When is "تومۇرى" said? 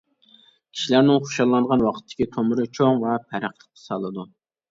2.37-2.65